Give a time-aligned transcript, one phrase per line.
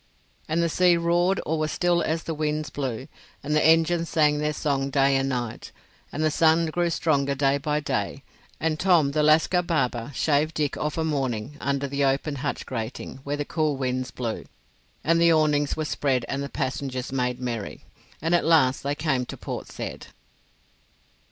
[0.49, 3.07] And the sea roared or was still as the winds blew,
[3.43, 5.71] and the engines sang their song day and night,
[6.11, 8.23] and the sun grew stronger day by day,
[8.59, 13.17] and Tom the Lascar barber shaved Dick of a morning under the opened hatch grating
[13.23, 14.45] where the cool winds blew,
[15.03, 17.83] and the awnings were spread and the passengers made merry,
[18.23, 20.07] and at last they came to Port Said.